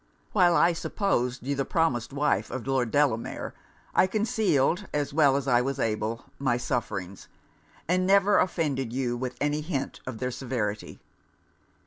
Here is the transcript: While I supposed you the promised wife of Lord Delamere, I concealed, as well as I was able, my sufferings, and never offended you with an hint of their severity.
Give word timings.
While 0.31 0.55
I 0.55 0.73
supposed 0.73 1.45
you 1.45 1.53
the 1.53 1.63
promised 1.63 2.11
wife 2.11 2.49
of 2.49 2.65
Lord 2.65 2.89
Delamere, 2.89 3.53
I 3.93 4.07
concealed, 4.07 4.87
as 4.91 5.13
well 5.13 5.35
as 5.35 5.47
I 5.47 5.61
was 5.61 5.77
able, 5.77 6.25
my 6.39 6.57
sufferings, 6.57 7.27
and 7.87 8.07
never 8.07 8.39
offended 8.39 8.91
you 8.91 9.15
with 9.15 9.37
an 9.39 9.53
hint 9.53 9.99
of 10.07 10.17
their 10.17 10.31
severity. 10.31 10.99